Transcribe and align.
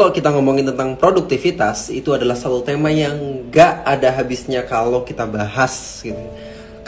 Kalau 0.00 0.16
kita 0.16 0.32
ngomongin 0.32 0.64
tentang 0.64 0.96
produktivitas, 0.96 1.92
itu 1.92 2.16
adalah 2.16 2.32
satu 2.32 2.64
tema 2.64 2.88
yang 2.88 3.44
gak 3.52 3.84
ada 3.84 4.08
habisnya 4.16 4.64
kalau 4.64 5.04
kita 5.04 5.28
bahas 5.28 6.00
gitu. 6.00 6.16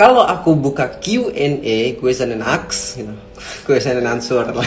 Kalau 0.01 0.25
aku 0.25 0.57
buka 0.57 0.89
Q&A, 0.97 1.93
question 2.01 2.33
and 2.33 2.41
ask, 2.41 2.97
gitu, 2.97 3.13
question 3.69 4.01
and 4.01 4.09
answer 4.09 4.41
lah, 4.41 4.65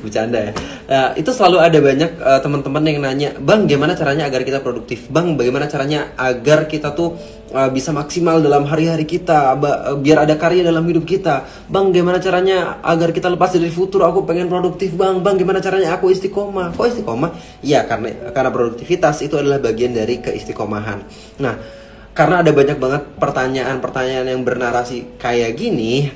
bercanda 0.00 0.50
ya. 0.50 0.52
Nah, 0.88 1.08
itu 1.18 1.30
selalu 1.34 1.58
ada 1.60 1.78
banyak 1.78 2.10
uh, 2.18 2.40
teman-teman 2.40 2.82
yang 2.86 2.98
nanya, 3.04 3.30
bang, 3.36 3.68
gimana 3.68 3.92
caranya 3.92 4.24
agar 4.26 4.42
kita 4.46 4.64
produktif? 4.64 5.10
Bang, 5.12 5.36
bagaimana 5.36 5.68
caranya 5.68 6.16
agar 6.16 6.64
kita 6.70 6.96
tuh 6.96 7.18
uh, 7.52 7.68
bisa 7.68 7.92
maksimal 7.92 8.40
dalam 8.40 8.64
hari-hari 8.64 9.04
kita, 9.04 9.52
uh, 9.54 9.96
biar 10.00 10.24
ada 10.24 10.38
karya 10.40 10.64
dalam 10.64 10.86
hidup 10.88 11.04
kita? 11.04 11.44
Bang, 11.68 11.92
gimana 11.92 12.22
caranya 12.22 12.80
agar 12.80 13.12
kita 13.12 13.28
lepas 13.28 13.52
dari 13.52 13.68
futur? 13.68 14.06
Aku 14.06 14.24
pengen 14.24 14.48
produktif, 14.48 14.96
bang. 14.96 15.20
Bang, 15.20 15.36
gimana 15.36 15.60
caranya 15.60 15.94
aku 15.94 16.08
istiqomah? 16.08 16.72
Kok 16.72 16.86
istiqomah? 16.88 17.30
Iya, 17.60 17.84
karena 17.84 18.32
karena 18.32 18.50
produktivitas 18.54 19.20
itu 19.20 19.36
adalah 19.36 19.60
bagian 19.60 19.92
dari 19.92 20.22
keistiqomahan. 20.24 20.98
Nah 21.42 21.78
karena 22.18 22.42
ada 22.42 22.50
banyak 22.50 22.82
banget 22.82 23.02
pertanyaan-pertanyaan 23.14 24.26
yang 24.26 24.42
bernarasi 24.42 25.22
kayak 25.22 25.54
gini. 25.54 26.10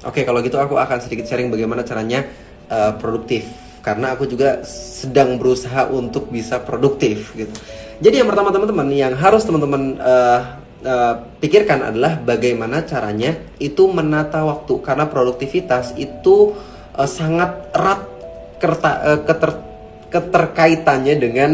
Oke, 0.00 0.24
kalau 0.24 0.40
gitu 0.40 0.56
aku 0.56 0.80
akan 0.80 1.04
sedikit 1.04 1.28
sharing 1.28 1.52
bagaimana 1.52 1.84
caranya 1.84 2.24
uh, 2.68 2.92
produktif. 2.96 3.48
Karena 3.84 4.16
aku 4.16 4.24
juga 4.24 4.64
sedang 4.64 5.36
berusaha 5.36 5.92
untuk 5.92 6.32
bisa 6.32 6.56
produktif 6.62 7.36
gitu. 7.36 7.52
Jadi 8.00 8.24
yang 8.24 8.28
pertama 8.28 8.50
teman-teman 8.50 8.88
yang 8.90 9.14
harus 9.14 9.44
teman-teman 9.44 10.00
uh, 10.00 10.40
uh, 10.84 11.14
pikirkan 11.38 11.92
adalah 11.92 12.16
bagaimana 12.20 12.82
caranya 12.84 13.36
itu 13.60 13.86
menata 13.88 14.44
waktu 14.44 14.80
karena 14.80 15.04
produktivitas 15.08 15.96
itu 16.00 16.56
uh, 16.96 17.08
sangat 17.08 17.70
erat 17.76 18.00
kerta, 18.58 18.90
uh, 19.04 19.20
keter, 19.22 19.52
keterkaitannya 20.10 21.14
dengan 21.20 21.50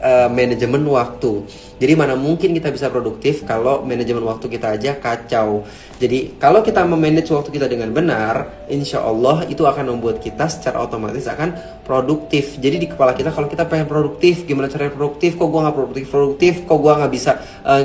uh, 0.00 0.28
manajemen 0.30 0.82
waktu. 0.88 1.44
Jadi 1.74 1.92
mana 1.98 2.14
mungkin 2.14 2.54
kita 2.54 2.70
bisa 2.70 2.86
produktif 2.88 3.42
kalau 3.42 3.82
manajemen 3.82 4.22
waktu 4.24 4.46
kita 4.46 4.78
aja 4.78 4.94
kacau. 4.96 5.66
Jadi 5.98 6.38
kalau 6.38 6.62
kita 6.62 6.86
memanage 6.86 7.30
waktu 7.34 7.50
kita 7.50 7.66
dengan 7.66 7.90
benar, 7.90 8.66
insya 8.70 9.02
Allah 9.02 9.42
itu 9.50 9.66
akan 9.66 9.98
membuat 9.98 10.22
kita 10.22 10.46
secara 10.46 10.80
otomatis 10.86 11.26
akan 11.26 11.82
produktif. 11.82 12.56
Jadi 12.62 12.86
di 12.86 12.86
kepala 12.88 13.12
kita 13.12 13.34
kalau 13.34 13.50
kita 13.50 13.66
pengen 13.66 13.90
produktif, 13.90 14.46
gimana 14.46 14.70
caranya 14.70 14.94
produktif? 14.94 15.34
Kok 15.34 15.48
gua 15.50 15.60
nggak 15.68 15.76
produktif 15.76 16.06
produktif? 16.08 16.52
Kok 16.64 16.78
gua 16.78 16.92
nggak 17.02 17.12
bisa 17.12 17.32
uh, 17.66 17.82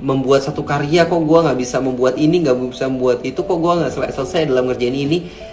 membuat 0.00 0.40
satu 0.42 0.64
karya? 0.64 1.04
Kok 1.06 1.22
gua 1.22 1.46
nggak 1.46 1.58
bisa 1.60 1.78
membuat 1.84 2.16
ini, 2.16 2.42
nggak 2.42 2.56
bisa 2.72 2.88
membuat 2.88 3.20
itu? 3.22 3.40
Kok 3.44 3.58
gua 3.60 3.72
nggak 3.84 3.92
selesai 3.92 4.48
dalam 4.48 4.72
ngerjain 4.72 4.96
ini? 4.96 5.52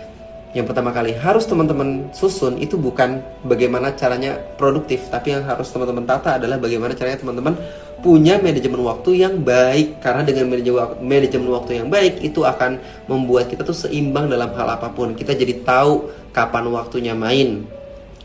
Yang 0.51 0.67
pertama 0.67 0.91
kali 0.91 1.15
harus 1.15 1.47
teman-teman 1.47 2.11
susun 2.11 2.59
itu 2.59 2.75
bukan 2.75 3.23
bagaimana 3.47 3.95
caranya 3.95 4.35
produktif, 4.59 5.07
tapi 5.07 5.31
yang 5.31 5.47
harus 5.47 5.71
teman-teman 5.71 6.03
tata 6.03 6.35
adalah 6.35 6.59
bagaimana 6.59 6.91
caranya 6.91 7.23
teman-teman 7.23 7.55
punya 8.03 8.35
manajemen 8.35 8.81
waktu 8.83 9.23
yang 9.23 9.39
baik 9.45 10.03
karena 10.03 10.27
dengan 10.27 10.51
manajemen 11.07 11.49
waktu 11.55 11.79
yang 11.79 11.87
baik 11.87 12.19
itu 12.19 12.43
akan 12.43 12.83
membuat 13.07 13.47
kita 13.47 13.63
tuh 13.63 13.77
seimbang 13.77 14.27
dalam 14.27 14.51
hal 14.51 14.67
apa 14.75 14.91
pun. 14.91 15.15
Kita 15.15 15.31
jadi 15.31 15.63
tahu 15.63 16.11
kapan 16.35 16.67
waktunya 16.67 17.15
main, 17.15 17.63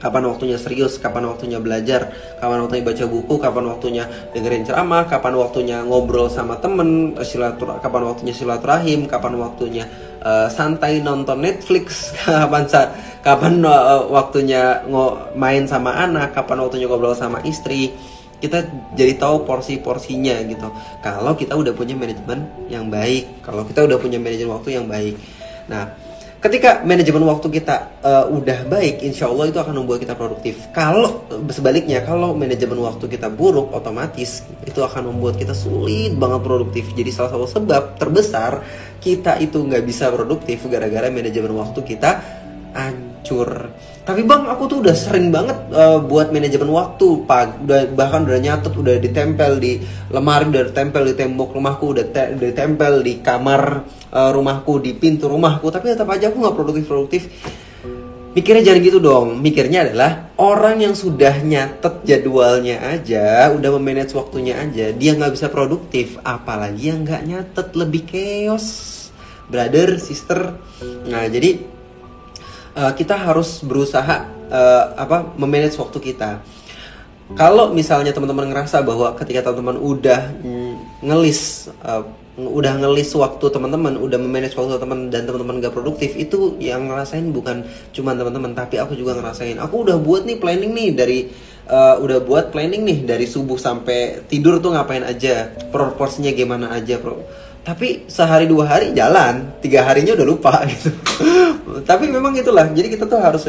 kapan 0.02 0.26
waktunya 0.26 0.58
serius, 0.58 0.98
kapan 0.98 1.30
waktunya 1.30 1.62
belajar, 1.62 2.10
kapan 2.42 2.58
waktunya 2.64 2.84
baca 2.84 3.04
buku, 3.06 3.34
kapan 3.38 3.64
waktunya 3.70 4.04
dengerin 4.34 4.64
ceramah, 4.66 5.06
kapan 5.06 5.34
waktunya 5.38 5.78
ngobrol 5.86 6.26
sama 6.26 6.58
temen, 6.58 7.14
silatur, 7.22 7.78
kapan 7.78 8.02
waktunya 8.02 8.34
silaturahim, 8.34 9.06
kapan 9.06 9.38
waktunya 9.38 9.84
uh, 10.26 10.48
santai 10.50 10.98
nonton 10.98 11.38
Netflix. 11.38 12.10
Kapan 12.26 12.66
kapan 13.22 13.62
uh, 13.62 14.06
waktunya 14.10 14.82
ngo 14.86 15.34
main 15.38 15.66
sama 15.66 15.94
anak 15.94 16.34
kapan 16.34 16.66
waktunya 16.66 16.90
ngobrol 16.90 17.14
sama 17.14 17.38
istri. 17.46 17.94
Kita 18.36 18.60
jadi 18.92 19.16
tahu 19.16 19.48
porsi-porsinya 19.48 20.44
gitu. 20.44 20.68
Kalau 21.00 21.32
kita 21.32 21.56
udah 21.56 21.72
punya 21.72 21.96
manajemen 21.96 22.44
yang 22.68 22.92
baik 22.92 23.40
kalau 23.40 23.64
kita 23.64 23.88
udah 23.88 23.96
punya 23.96 24.20
manajemen 24.20 24.52
waktu 24.60 24.76
yang 24.76 24.86
baik. 24.90 25.16
Nah 25.72 26.05
ketika 26.46 26.86
manajemen 26.86 27.26
waktu 27.26 27.50
kita 27.58 27.98
uh, 28.06 28.30
udah 28.30 28.70
baik 28.70 29.02
insya 29.02 29.26
Allah 29.26 29.50
itu 29.50 29.58
akan 29.58 29.82
membuat 29.82 29.98
kita 30.06 30.14
produktif 30.14 30.70
kalau 30.70 31.26
sebaliknya 31.50 32.06
kalau 32.06 32.38
manajemen 32.38 32.78
waktu 32.86 33.10
kita 33.10 33.26
buruk 33.26 33.74
otomatis 33.74 34.46
itu 34.62 34.78
akan 34.78 35.10
membuat 35.10 35.42
kita 35.42 35.52
sulit 35.58 36.14
banget 36.14 36.46
produktif 36.46 36.94
jadi 36.94 37.10
salah 37.10 37.34
satu 37.34 37.50
sebab 37.50 37.98
terbesar 37.98 38.62
kita 39.02 39.42
itu 39.42 39.58
nggak 39.58 39.82
bisa 39.82 40.06
produktif 40.14 40.62
gara-gara 40.70 41.10
manajemen 41.10 41.50
waktu 41.58 41.82
kita 41.82 42.22
hancur. 42.76 43.72
Tapi 44.06 44.22
bang, 44.22 44.46
aku 44.46 44.70
tuh 44.70 44.78
udah 44.86 44.94
sering 44.94 45.34
banget 45.34 45.58
uh, 45.74 45.98
buat 45.98 46.30
manajemen 46.30 46.70
waktu, 46.70 47.26
pak. 47.26 47.66
Udah 47.66 47.90
bahkan 47.90 48.22
udah 48.22 48.38
nyatet, 48.38 48.70
udah 48.70 49.02
ditempel 49.02 49.58
di 49.58 49.82
lemari, 50.14 50.46
udah 50.46 50.70
ditempel 50.70 51.10
di 51.10 51.14
tembok 51.18 51.50
rumahku, 51.50 51.90
udah, 51.90 52.06
te 52.14 52.38
ditempel 52.38 53.02
di 53.02 53.18
kamar 53.18 53.82
uh, 54.14 54.30
rumahku, 54.30 54.78
di 54.78 54.94
pintu 54.94 55.26
rumahku. 55.26 55.74
Tapi 55.74 55.90
tetap 55.90 56.06
aja 56.14 56.30
aku 56.30 56.38
nggak 56.38 56.54
produktif 56.54 56.84
produktif. 56.86 57.22
Mikirnya 58.38 58.62
jangan 58.70 58.80
gitu 58.86 58.98
dong. 59.02 59.42
Mikirnya 59.42 59.90
adalah 59.90 60.30
orang 60.38 60.86
yang 60.86 60.94
sudah 60.94 61.42
nyatet 61.42 62.06
jadwalnya 62.06 62.86
aja, 62.86 63.50
udah 63.58 63.70
memanage 63.74 64.14
waktunya 64.14 64.54
aja, 64.54 64.94
dia 64.94 65.18
nggak 65.18 65.34
bisa 65.34 65.50
produktif. 65.50 66.14
Apalagi 66.22 66.94
yang 66.94 67.02
nggak 67.02 67.26
nyatet 67.26 67.74
lebih 67.74 68.06
chaos, 68.06 68.66
brother, 69.50 69.98
sister. 69.98 70.54
Nah 71.10 71.26
jadi 71.26 71.74
uh, 72.76 72.92
kita 72.92 73.16
harus 73.16 73.64
berusaha 73.64 74.28
uh, 74.52 74.84
apa 74.94 75.32
memanage 75.40 75.80
waktu 75.80 75.98
kita. 76.12 76.44
Kalau 77.34 77.74
misalnya 77.74 78.14
teman-teman 78.14 78.54
ngerasa 78.54 78.86
bahwa 78.86 79.10
ketika 79.18 79.50
teman-teman 79.50 79.82
udah 79.82 80.30
ngelis 81.02 81.66
uh, 81.82 82.06
udah 82.36 82.78
ngelis 82.78 83.16
waktu 83.16 83.48
teman-teman, 83.48 83.96
udah 83.96 84.20
memanage 84.20 84.52
waktu 84.54 84.76
teman 84.76 85.08
dan 85.08 85.24
teman-teman 85.24 85.58
gak 85.58 85.72
produktif 85.72 86.12
itu 86.20 86.54
yang 86.60 86.84
ngerasain 86.84 87.32
bukan 87.32 87.64
cuma 87.96 88.12
teman-teman 88.12 88.52
tapi 88.52 88.76
aku 88.76 88.92
juga 88.92 89.16
ngerasain. 89.16 89.56
Aku 89.58 89.88
udah 89.88 89.96
buat 89.96 90.28
nih 90.28 90.36
planning 90.36 90.70
nih 90.76 90.88
dari 90.92 91.18
uh, 91.66 91.96
udah 91.98 92.22
buat 92.22 92.52
planning 92.52 92.84
nih 92.84 92.98
dari 93.08 93.24
subuh 93.24 93.56
sampai 93.56 94.28
tidur 94.28 94.60
tuh 94.60 94.76
ngapain 94.76 95.02
aja, 95.02 95.50
proporsinya 95.72 96.30
gimana 96.30 96.76
aja, 96.76 97.00
pro. 97.00 97.24
Tapi 97.66 98.06
sehari 98.06 98.46
dua 98.46 98.70
hari 98.70 98.94
jalan, 98.94 99.58
tiga 99.58 99.82
harinya 99.82 100.14
udah 100.14 100.26
lupa 100.26 100.62
gitu. 100.70 100.94
tapi 101.82 102.06
memang 102.06 102.30
itulah. 102.38 102.70
Jadi 102.70 102.94
kita 102.94 103.10
tuh 103.10 103.18
harus 103.18 103.42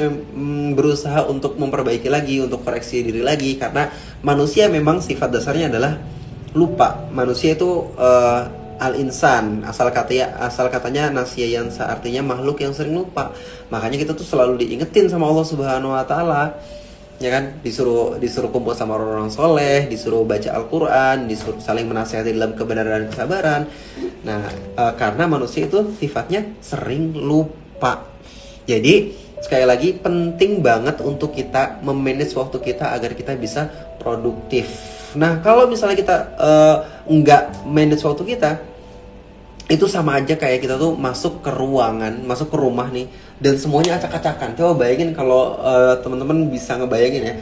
berusaha 0.74 1.22
untuk 1.30 1.54
memperbaiki 1.62 2.10
lagi, 2.10 2.42
untuk 2.42 2.66
koreksi 2.66 3.06
diri 3.06 3.22
lagi 3.22 3.54
karena 3.62 3.94
manusia 4.26 4.66
memang 4.74 5.06
sifat 5.06 5.30
dasarnya 5.30 5.70
adalah 5.70 6.02
lupa. 6.58 7.06
Manusia 7.14 7.54
itu 7.54 7.94
uh, 7.94 8.42
al 8.78 8.94
insan 8.98 9.66
asal 9.66 9.90
katanya 9.90 10.38
asal 10.38 10.70
katanya 10.70 11.10
yang 11.34 11.70
artinya 11.74 12.22
makhluk 12.22 12.62
yang 12.62 12.74
sering 12.78 12.94
lupa 12.94 13.34
makanya 13.74 13.98
kita 13.98 14.14
tuh 14.14 14.26
selalu 14.26 14.62
diingetin 14.62 15.10
sama 15.10 15.26
Allah 15.26 15.46
Subhanahu 15.50 15.98
Wa 15.98 16.06
Taala 16.06 16.42
ya 17.18 17.30
kan? 17.34 17.60
Disuruh 17.62 18.18
disuruh 18.22 18.50
kumpul 18.50 18.74
sama 18.78 18.98
orang-orang 18.98 19.30
soleh 19.34 19.86
disuruh 19.90 20.24
baca 20.24 20.54
Al-Quran 20.54 21.30
disuruh 21.30 21.58
saling 21.62 21.86
menasihati 21.90 22.34
dalam 22.34 22.54
kebenaran 22.54 23.06
dan 23.06 23.10
kesabaran. 23.10 23.62
Nah 24.26 24.42
e, 24.76 24.84
karena 24.96 25.24
manusia 25.26 25.66
itu 25.66 25.94
sifatnya 25.98 26.58
sering 26.62 27.18
lupa. 27.18 28.06
Jadi 28.68 29.14
sekali 29.38 29.66
lagi 29.66 29.94
penting 29.94 30.66
banget 30.66 31.00
untuk 31.06 31.34
kita 31.34 31.80
memanage 31.86 32.34
waktu 32.34 32.58
kita 32.58 32.94
agar 32.94 33.14
kita 33.14 33.38
bisa 33.38 33.70
produktif. 34.02 34.98
Nah, 35.16 35.40
kalau 35.40 35.66
misalnya 35.72 35.98
kita 35.98 36.18
uh, 36.36 36.78
nggak 37.08 37.64
manage 37.64 38.04
waktu 38.04 38.36
kita, 38.36 38.60
itu 39.68 39.86
sama 39.92 40.24
aja 40.24 40.40
kayak 40.40 40.64
kita 40.64 40.80
tuh 40.80 40.96
masuk 40.96 41.44
ke 41.44 41.52
ruangan, 41.52 42.24
masuk 42.24 42.56
ke 42.56 42.58
rumah 42.58 42.88
nih, 42.88 43.12
dan 43.44 43.60
semuanya 43.60 44.00
acak-acakan. 44.00 44.56
Coba 44.56 44.88
bayangin 44.88 45.12
kalau 45.12 45.60
uh, 45.60 46.00
teman-teman 46.00 46.48
bisa 46.48 46.80
ngebayangin 46.80 47.24
ya, 47.28 47.36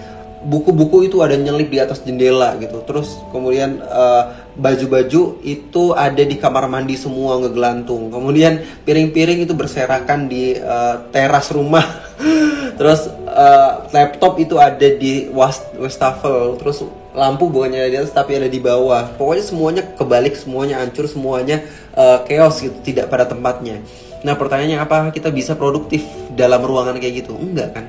buku-buku 0.46 1.10
itu 1.10 1.22
ada 1.26 1.34
nyelip 1.38 1.70
di 1.74 1.82
atas 1.82 2.06
jendela 2.06 2.58
gitu. 2.62 2.86
Terus 2.86 3.18
kemudian 3.34 3.82
eh, 3.82 4.24
baju-baju 4.56 5.42
itu 5.42 5.84
ada 5.98 6.22
di 6.22 6.38
kamar 6.38 6.70
mandi 6.70 6.94
semua 6.96 7.42
ngegelantung. 7.42 8.14
Kemudian 8.14 8.62
piring-piring 8.86 9.50
itu 9.50 9.58
berserakan 9.58 10.30
di 10.30 10.56
uh, 10.56 11.10
teras 11.10 11.50
rumah. 11.50 11.84
Terus 12.80 13.10
uh, 13.26 13.90
laptop 13.90 14.38
itu 14.38 14.62
ada 14.62 14.86
di 14.86 15.28
wastafel. 15.34 16.56
Terus 16.62 16.86
lampu 17.16 17.48
bukannya 17.48 17.88
di 17.90 17.98
atas 17.98 18.12
tapi 18.12 18.36
ada 18.36 18.52
di 18.52 18.60
bawah. 18.60 19.16
Pokoknya 19.16 19.44
semuanya 19.44 19.84
kebalik 19.96 20.36
semuanya 20.36 20.84
hancur 20.84 21.08
semuanya 21.08 21.64
uh, 21.96 22.22
chaos 22.28 22.60
gitu 22.60 22.76
tidak 22.84 23.08
pada 23.08 23.26
tempatnya. 23.26 23.82
Nah 24.22 24.34
pertanyaannya 24.36 24.80
apa 24.84 24.98
kita 25.16 25.32
bisa 25.32 25.56
produktif 25.56 26.04
dalam 26.36 26.62
ruangan 26.62 27.00
kayak 27.00 27.26
gitu? 27.26 27.34
Enggak 27.34 27.78
kan? 27.78 27.86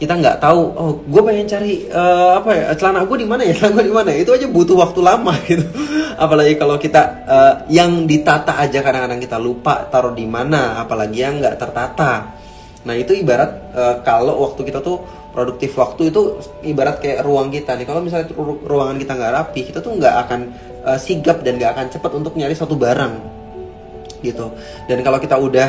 Kita 0.00 0.16
nggak 0.16 0.40
tahu 0.40 0.60
oh 0.80 0.92
gue 1.04 1.22
pengen 1.24 1.44
cari 1.44 1.84
uh, 1.92 2.40
apa 2.40 2.50
ya 2.56 2.64
celana 2.76 3.04
gue 3.04 3.18
di 3.20 3.28
mana 3.28 3.42
ya? 3.44 3.52
Celana 3.58 3.74
gue 3.80 3.86
di 3.88 3.94
mana? 3.94 4.10
Itu 4.12 4.32
aja 4.36 4.46
butuh 4.48 4.76
waktu 4.76 5.00
lama 5.00 5.32
gitu. 5.48 5.64
Apalagi 6.20 6.54
kalau 6.60 6.76
kita 6.76 7.02
uh, 7.24 7.54
yang 7.72 8.04
ditata 8.04 8.60
aja 8.60 8.84
kadang-kadang 8.84 9.20
kita 9.20 9.36
lupa 9.40 9.88
taruh 9.88 10.12
di 10.12 10.24
mana 10.28 10.80
apalagi 10.80 11.18
yang 11.24 11.40
nggak 11.40 11.56
tertata. 11.56 12.36
Nah 12.80 12.94
itu 12.96 13.12
ibarat 13.12 13.76
uh, 13.76 13.96
kalau 14.00 14.40
waktu 14.48 14.64
kita 14.72 14.80
tuh 14.80 15.19
produktif 15.30 15.78
waktu 15.78 16.10
itu 16.10 16.42
ibarat 16.66 16.98
kayak 16.98 17.22
ruang 17.22 17.48
kita 17.50 17.78
nih. 17.78 17.86
Kalau 17.86 18.02
misalnya 18.02 18.30
ruangan 18.66 18.96
kita 18.98 19.12
nggak 19.14 19.32
rapi 19.32 19.60
kita 19.70 19.78
tuh 19.78 19.94
nggak 19.96 20.14
akan 20.26 20.40
uh, 20.84 20.98
sigap 20.98 21.42
dan 21.46 21.56
nggak 21.56 21.72
akan 21.74 21.86
cepat 21.90 22.12
untuk 22.18 22.34
nyari 22.34 22.54
suatu 22.54 22.74
barang 22.74 23.14
gitu. 24.20 24.52
Dan 24.90 25.00
kalau 25.00 25.18
kita 25.22 25.36
udah 25.38 25.68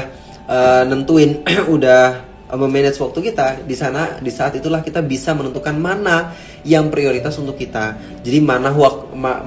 uh, 0.49 0.83
nentuin 0.89 1.45
udah 1.75 2.31
memanage 2.51 2.99
waktu 2.99 3.31
kita 3.31 3.63
di 3.63 3.75
sana 3.79 4.19
di 4.19 4.27
saat 4.27 4.59
itulah 4.59 4.83
kita 4.83 4.99
bisa 4.99 5.31
menentukan 5.31 5.71
mana 5.79 6.35
yang 6.67 6.91
prioritas 6.91 7.39
untuk 7.39 7.55
kita. 7.55 7.95
Jadi 8.25 8.39
mana 8.43 8.75
waktu 8.75 9.15
ma, 9.15 9.39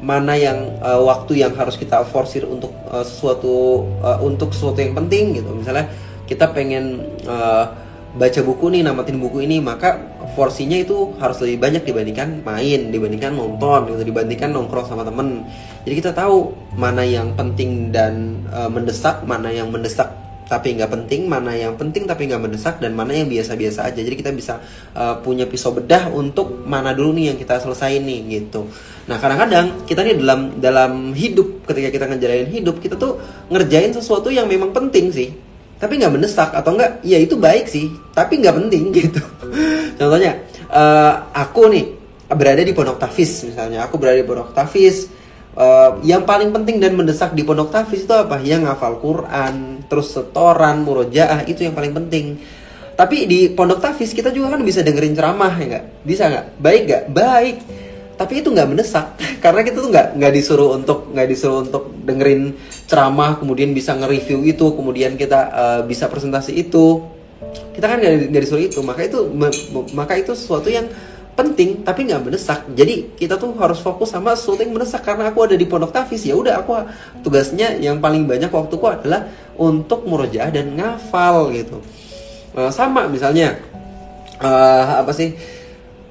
mana 0.00 0.36
yang 0.36 0.80
uh, 0.80 1.00
waktu 1.04 1.44
yang 1.44 1.52
harus 1.56 1.76
kita 1.76 2.04
forsir 2.08 2.44
untuk 2.44 2.72
uh, 2.88 3.04
sesuatu 3.04 3.84
uh, 4.00 4.18
untuk 4.20 4.52
sesuatu 4.52 4.80
yang 4.80 4.92
penting 4.92 5.40
gitu. 5.40 5.52
Misalnya 5.56 5.88
kita 6.28 6.52
pengen 6.52 7.16
uh, 7.24 7.89
baca 8.10 8.40
buku 8.42 8.74
nih 8.74 8.82
namatin 8.82 9.22
buku 9.22 9.46
ini 9.46 9.62
maka 9.62 9.98
porsinya 10.34 10.74
itu 10.74 11.14
harus 11.22 11.38
lebih 11.46 11.62
banyak 11.62 11.82
dibandingkan 11.86 12.42
main 12.42 12.90
dibandingkan 12.90 13.34
nonton 13.34 13.86
gitu 13.94 14.02
dibandingkan 14.10 14.50
nongkrong 14.50 14.86
sama 14.86 15.06
temen 15.06 15.46
jadi 15.86 15.94
kita 15.94 16.10
tahu 16.12 16.50
mana 16.74 17.06
yang 17.06 17.38
penting 17.38 17.94
dan 17.94 18.42
uh, 18.50 18.66
mendesak 18.66 19.22
mana 19.22 19.54
yang 19.54 19.70
mendesak 19.70 20.10
tapi 20.50 20.74
nggak 20.74 20.90
penting, 20.90 21.30
mana 21.30 21.54
yang 21.54 21.78
penting 21.78 22.10
tapi 22.10 22.26
nggak 22.26 22.42
mendesak 22.42 22.82
dan 22.82 22.90
mana 22.90 23.14
yang 23.14 23.30
biasa-biasa 23.30 23.86
aja. 23.86 24.02
Jadi 24.02 24.18
kita 24.18 24.34
bisa 24.34 24.58
uh, 24.98 25.22
punya 25.22 25.46
pisau 25.46 25.70
bedah 25.70 26.10
untuk 26.10 26.66
mana 26.66 26.90
dulu 26.90 27.14
nih 27.14 27.30
yang 27.30 27.38
kita 27.38 27.62
selesai 27.62 28.02
nih 28.02 28.18
gitu. 28.26 28.66
Nah 29.06 29.22
kadang-kadang 29.22 29.86
kita 29.86 30.02
nih 30.02 30.18
dalam 30.18 30.58
dalam 30.58 31.14
hidup 31.14 31.62
ketika 31.70 31.94
kita 31.94 32.04
ngejalanin 32.10 32.50
hidup 32.50 32.82
kita 32.82 32.98
tuh 32.98 33.22
ngerjain 33.46 33.94
sesuatu 33.94 34.26
yang 34.34 34.50
memang 34.50 34.74
penting 34.74 35.14
sih, 35.14 35.30
tapi 35.80 35.96
nggak 35.96 36.12
mendesak 36.12 36.52
atau 36.52 36.76
enggak? 36.76 37.00
Ya 37.00 37.16
itu 37.16 37.40
baik 37.40 37.64
sih, 37.64 37.88
tapi 38.12 38.36
nggak 38.44 38.52
penting 38.52 38.92
gitu. 39.00 39.24
Contohnya 39.96 40.44
uh, 40.68 41.32
aku 41.32 41.72
nih 41.72 41.84
berada 42.28 42.60
di 42.60 42.76
pondok 42.76 43.00
tafis 43.00 43.48
misalnya, 43.48 43.88
aku 43.88 43.96
berada 43.96 44.20
di 44.20 44.28
pondok 44.28 44.52
tafis 44.52 45.08
uh, 45.56 45.98
yang 46.04 46.28
paling 46.28 46.52
penting 46.52 46.78
dan 46.78 46.92
mendesak 46.94 47.32
di 47.32 47.42
pondok 47.42 47.72
tafis 47.72 48.04
itu 48.04 48.12
apa? 48.12 48.38
Yang 48.44 48.68
ngafal 48.68 49.00
Quran, 49.00 49.54
terus 49.88 50.12
setoran, 50.12 50.84
murojaah 50.84 51.48
itu 51.48 51.64
yang 51.64 51.72
paling 51.72 51.96
penting. 51.96 52.36
Tapi 52.94 53.24
di 53.24 53.48
pondok 53.48 53.80
tafis 53.80 54.12
kita 54.12 54.28
juga 54.28 54.52
kan 54.52 54.60
bisa 54.60 54.84
dengerin 54.84 55.16
ceramah 55.16 55.56
ya 55.56 55.64
nggak? 55.64 55.84
Bisa 56.04 56.28
nggak? 56.28 56.46
Baik 56.60 56.80
nggak? 56.84 57.02
Baik. 57.16 57.56
Tapi 58.20 58.44
itu 58.44 58.52
nggak 58.52 58.68
mendesak 58.68 59.16
karena 59.44 59.64
kita 59.64 59.80
tuh 59.80 59.88
nggak 59.88 60.20
nggak 60.20 60.32
disuruh 60.36 60.76
untuk 60.76 61.08
nggak 61.08 61.28
disuruh 61.32 61.64
untuk 61.64 61.88
dengerin 62.04 62.52
ceramah 62.90 63.38
kemudian 63.38 63.70
bisa 63.70 63.94
nge-review 63.94 64.42
itu 64.50 64.66
kemudian 64.74 65.14
kita 65.14 65.40
uh, 65.54 65.80
bisa 65.86 66.10
presentasi 66.10 66.58
itu. 66.58 67.06
Kita 67.70 67.86
kan 67.86 68.02
nggak 68.02 68.42
disuruh 68.42 68.66
itu 68.66 68.82
maka 68.82 69.06
itu 69.06 69.30
maka 69.94 70.18
itu 70.18 70.34
sesuatu 70.34 70.66
yang 70.66 70.90
penting 71.38 71.86
tapi 71.86 72.10
nggak 72.10 72.26
mendesak. 72.26 72.66
Jadi 72.74 73.14
kita 73.14 73.38
tuh 73.38 73.54
harus 73.62 73.78
fokus 73.78 74.10
sama 74.10 74.34
sesuatu 74.34 74.66
yang 74.66 74.74
mendesak 74.74 75.06
karena 75.06 75.30
aku 75.30 75.46
ada 75.46 75.54
di 75.54 75.64
pondok 75.70 75.94
tafis 75.94 76.26
ya 76.26 76.34
udah 76.34 76.66
aku 76.66 76.82
tugasnya 77.22 77.78
yang 77.78 78.02
paling 78.02 78.26
banyak 78.26 78.50
waktuku 78.50 78.84
adalah 78.90 79.30
untuk 79.54 80.02
murojaah 80.10 80.50
dan 80.50 80.74
ngafal 80.74 81.54
gitu. 81.54 81.78
Uh, 82.50 82.74
sama 82.74 83.06
misalnya 83.06 83.54
uh, 84.42 84.98
apa 84.98 85.14
sih 85.14 85.38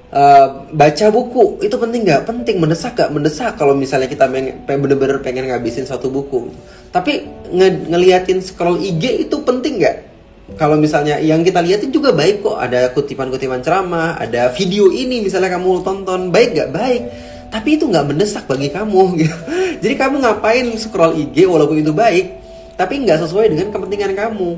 Uh, 0.10 0.66
baca 0.74 1.06
buku 1.14 1.62
itu 1.62 1.78
penting 1.78 2.02
nggak? 2.02 2.26
Penting 2.26 2.58
mendesak 2.58 2.98
nggak? 2.98 3.10
Mendesak 3.14 3.54
kalau 3.62 3.78
misalnya 3.78 4.10
kita 4.10 4.26
bener-bener 4.66 5.22
pengen 5.22 5.46
ngabisin 5.54 5.86
satu 5.86 6.10
buku. 6.10 6.50
Tapi 6.90 7.30
nge 7.54 7.94
ngeliatin 7.94 8.42
scroll 8.42 8.82
IG 8.82 9.30
itu 9.30 9.36
penting 9.46 9.78
nggak? 9.78 9.98
Kalau 10.58 10.82
misalnya 10.82 11.22
yang 11.22 11.46
kita 11.46 11.62
lihatin 11.62 11.94
juga 11.94 12.10
baik 12.10 12.42
kok. 12.42 12.58
Ada 12.58 12.90
kutipan-kutipan 12.98 13.62
ceramah 13.62 14.18
ada 14.18 14.50
video 14.50 14.90
ini 14.90 15.22
misalnya 15.22 15.54
kamu 15.54 15.86
tonton. 15.86 16.34
Baik 16.34 16.58
gak 16.58 16.72
baik. 16.74 17.02
Tapi 17.54 17.78
itu 17.78 17.86
nggak 17.86 18.06
mendesak 18.10 18.46
bagi 18.50 18.70
kamu 18.70 19.02
gitu. 19.26 19.38
jadi 19.82 19.94
kamu 19.98 20.22
ngapain 20.22 20.70
scroll 20.78 21.18
IG 21.18 21.50
walaupun 21.50 21.82
itu 21.82 21.90
baik 21.90 22.38
tapi 22.78 23.04
nggak 23.04 23.26
sesuai 23.28 23.52
dengan 23.52 23.74
kepentingan 23.76 24.16
kamu. 24.16 24.50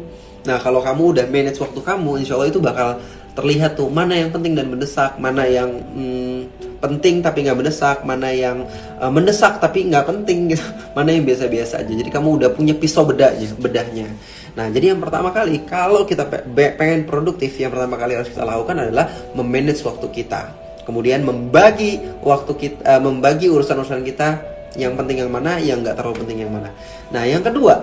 Nah 0.46 0.58
kalau 0.62 0.86
kamu 0.86 1.18
udah 1.18 1.26
manage 1.26 1.58
waktu 1.58 1.82
kamu 1.82 2.22
insya 2.22 2.38
Allah 2.38 2.54
itu 2.54 2.62
bakal 2.62 3.02
terlihat 3.32 3.80
tuh 3.80 3.88
mana 3.88 4.16
yang 4.18 4.30
penting 4.30 4.60
dan 4.60 4.68
mendesak 4.68 5.16
mana 5.16 5.48
yang 5.48 5.72
hmm, 5.72 6.52
penting 6.84 7.24
tapi 7.24 7.48
nggak 7.48 7.58
mendesak 7.58 8.04
mana 8.04 8.28
yang 8.34 8.68
uh, 9.00 9.08
mendesak 9.08 9.62
tapi 9.64 9.88
nggak 9.88 10.04
penting 10.04 10.52
gitu 10.52 10.66
mana 10.98 11.16
yang 11.16 11.24
biasa-biasa 11.24 11.80
aja 11.80 11.94
jadi 11.96 12.10
kamu 12.12 12.42
udah 12.42 12.50
punya 12.52 12.76
pisau 12.76 13.08
bedahnya 13.08 13.48
bedahnya 13.56 14.08
Nah, 14.52 14.68
jadi 14.68 14.92
yang 14.92 15.00
pertama 15.00 15.32
kali 15.32 15.64
kalau 15.64 16.04
kita 16.04 16.28
pengen 16.52 17.08
produktif, 17.08 17.56
yang 17.56 17.72
pertama 17.72 17.96
kali 17.96 18.20
harus 18.20 18.28
kita 18.28 18.44
lakukan 18.44 18.84
adalah 18.84 19.08
memanage 19.32 19.80
waktu 19.88 20.12
kita. 20.12 20.52
Kemudian 20.84 21.24
membagi 21.24 22.04
waktu 22.20 22.52
kita, 22.60 22.80
uh, 22.84 23.00
membagi 23.00 23.48
urusan-urusan 23.48 24.04
kita 24.04 24.44
yang 24.76 25.00
penting 25.00 25.24
yang 25.24 25.32
mana, 25.32 25.56
yang 25.56 25.80
nggak 25.80 25.96
terlalu 25.96 26.28
penting 26.28 26.44
yang 26.44 26.52
mana. 26.52 26.68
Nah, 27.16 27.24
yang 27.24 27.40
kedua 27.40 27.80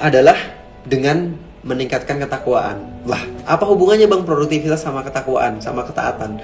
adalah 0.00 0.40
dengan 0.88 1.36
meningkatkan 1.60 2.16
ketakwaan. 2.20 2.80
Lah, 3.04 3.20
apa 3.44 3.64
hubungannya 3.68 4.08
bang 4.08 4.24
produktivitas 4.24 4.80
sama 4.80 5.04
ketakwaan, 5.04 5.60
sama 5.60 5.84
ketaatan? 5.84 6.40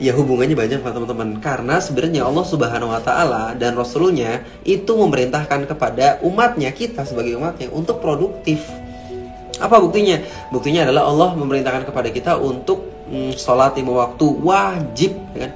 Ya 0.00 0.16
hubungannya 0.16 0.56
banyak 0.56 0.80
teman-teman 0.80 1.44
Karena 1.44 1.76
sebenarnya 1.76 2.24
Allah 2.24 2.40
subhanahu 2.40 2.88
wa 2.88 3.04
ta'ala 3.04 3.52
dan 3.60 3.76
Rasulnya 3.76 4.40
Itu 4.64 4.96
memerintahkan 4.96 5.68
kepada 5.68 6.16
umatnya 6.24 6.72
Kita 6.72 7.04
sebagai 7.04 7.36
umatnya 7.36 7.68
untuk 7.68 8.00
produktif 8.00 8.64
Apa 9.60 9.76
buktinya? 9.76 10.24
Buktinya 10.48 10.88
adalah 10.88 11.04
Allah 11.04 11.36
memerintahkan 11.36 11.84
kepada 11.84 12.08
kita 12.08 12.40
untuk 12.40 12.80
mm, 13.12 13.36
Sholat 13.36 13.76
lima 13.76 14.08
waktu 14.08 14.24
wajib 14.40 15.20
ya 15.36 15.38
kan? 15.44 15.52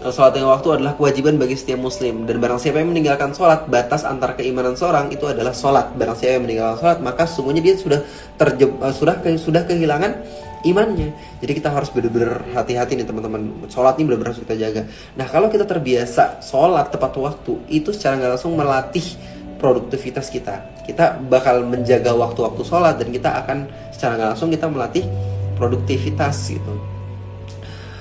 Sholat 0.00 0.32
lima 0.32 0.56
waktu 0.56 0.80
adalah 0.80 0.96
kewajiban 0.96 1.36
bagi 1.36 1.60
setiap 1.60 1.76
muslim 1.76 2.24
Dan 2.24 2.40
barang 2.40 2.56
siapa 2.56 2.80
yang 2.80 2.88
meninggalkan 2.88 3.36
sholat 3.36 3.68
Batas 3.68 4.08
antara 4.08 4.32
keimanan 4.32 4.72
seorang 4.72 5.12
itu 5.12 5.28
adalah 5.28 5.52
sholat 5.52 5.92
Barang 5.92 6.16
siapa 6.16 6.40
yang 6.40 6.48
meninggalkan 6.48 6.80
sholat 6.80 6.98
Maka 7.04 7.28
sesungguhnya 7.28 7.60
dia 7.60 7.76
sudah 7.76 8.00
terjeb, 8.40 8.80
uh, 8.80 8.96
sudah, 8.96 9.20
sudah 9.36 9.68
kehilangan 9.68 10.24
imannya. 10.64 11.12
Jadi 11.40 11.52
kita 11.56 11.72
harus 11.72 11.88
benar-benar 11.88 12.44
hati-hati 12.52 12.92
nih 12.96 13.06
teman-teman. 13.08 13.68
Sholat 13.72 13.96
ini 13.96 14.12
benar-benar 14.12 14.36
harus 14.36 14.42
kita 14.44 14.56
jaga. 14.60 14.82
Nah 15.16 15.26
kalau 15.28 15.48
kita 15.48 15.64
terbiasa 15.64 16.44
sholat 16.44 16.92
tepat 16.92 17.16
waktu, 17.16 17.52
itu 17.72 17.96
secara 17.96 18.20
nggak 18.20 18.32
langsung 18.36 18.52
melatih 18.56 19.06
produktivitas 19.56 20.28
kita. 20.28 20.84
Kita 20.84 21.20
bakal 21.20 21.64
menjaga 21.64 22.12
waktu-waktu 22.12 22.62
sholat 22.64 23.00
dan 23.00 23.08
kita 23.08 23.30
akan 23.44 23.58
secara 23.92 24.20
nggak 24.20 24.30
langsung 24.36 24.50
kita 24.52 24.66
melatih 24.68 25.04
produktivitas 25.56 26.36
gitu. 26.52 26.74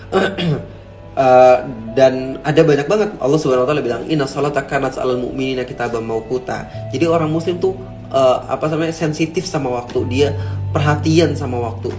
Uh, 1.19 1.67
dan 1.99 2.39
ada 2.47 2.63
banyak 2.63 2.87
banget 2.87 3.09
Allah 3.19 3.35
Subhanahu 3.35 3.67
wa 3.67 3.69
taala 3.75 3.83
bilang 3.83 4.07
inna 4.07 4.23
salata 4.23 4.63
kanat 4.63 4.95
alal 4.95 5.19
mu'minina 5.19 5.67
kitaban 5.67 6.07
mauquta. 6.07 6.63
Jadi 6.95 7.03
orang 7.11 7.27
muslim 7.27 7.59
tuh 7.59 7.75
uh, 8.07 8.47
apa 8.47 8.71
namanya 8.71 8.95
sensitif 8.95 9.43
sama 9.43 9.67
waktu, 9.67 9.99
dia 10.07 10.31
perhatian 10.71 11.35
sama 11.35 11.59
waktu. 11.59 11.91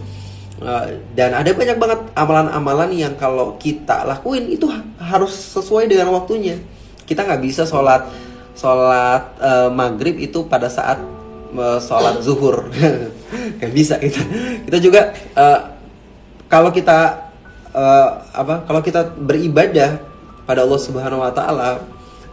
Eh, 0.61 1.01
dan 1.17 1.33
ada 1.33 1.57
banyak 1.57 1.81
banget 1.81 2.01
amalan-amalan 2.13 2.93
yang 2.93 3.17
kalau 3.17 3.57
kita 3.57 4.05
lakuin 4.05 4.45
itu 4.53 4.69
harus 5.01 5.33
sesuai 5.57 5.89
dengan 5.89 6.13
waktunya. 6.13 6.61
Kita 7.09 7.25
nggak 7.25 7.41
bisa 7.41 7.65
sholat 7.65 8.05
sholat 8.53 9.41
uh, 9.41 9.73
maghrib 9.73 10.21
itu 10.21 10.45
pada 10.45 10.69
saat 10.69 11.01
uh, 11.57 11.81
sholat 11.81 12.21
zuhur, 12.21 12.69
nggak 13.57 13.73
bisa 13.73 13.97
kita. 13.97 14.21
Kita 14.69 14.79
juga 14.85 15.17
uh, 15.33 15.61
kalau 16.45 16.69
kita 16.69 17.30
uh, 17.75 18.09
apa? 18.33 18.65
Kalau 18.67 18.81
kita 18.81 19.11
beribadah 19.15 20.01
pada 20.45 20.67
Allah 20.67 20.81
Subhanahu 20.81 21.23
Wa 21.23 21.33
Taala 21.35 21.71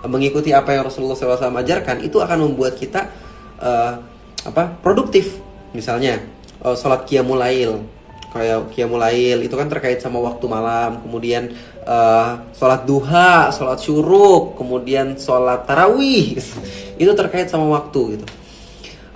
mengikuti 0.06 0.54
apa 0.54 0.78
yang 0.78 0.86
Rasulullah 0.86 1.18
SAW 1.18 1.58
ajarkan 1.58 2.06
itu 2.06 2.22
akan 2.22 2.38
membuat 2.50 2.78
kita 2.78 3.10
uh, 3.58 3.98
apa 4.46 4.78
produktif. 4.80 5.42
Misalnya 5.74 6.22
uh, 6.62 6.78
sholat 6.78 7.06
qiyamul 7.10 7.42
kayak 8.28 8.76
Qiyamul 8.76 9.00
Lail 9.02 9.40
itu 9.42 9.56
kan 9.56 9.72
terkait 9.72 10.04
sama 10.04 10.20
waktu 10.20 10.46
malam 10.46 11.00
kemudian 11.02 11.56
uh, 11.88 12.44
sholat 12.52 12.84
duha 12.84 13.50
sholat 13.56 13.80
syuruk 13.80 14.60
kemudian 14.60 15.16
sholat 15.16 15.64
tarawih 15.64 16.36
itu 17.02 17.12
terkait 17.16 17.48
sama 17.48 17.66
waktu 17.72 18.20
gitu. 18.20 18.26